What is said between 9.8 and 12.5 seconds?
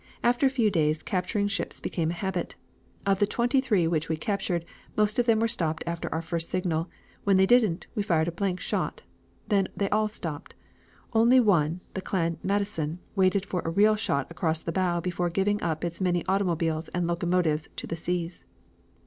all stopped. Only one, the Clan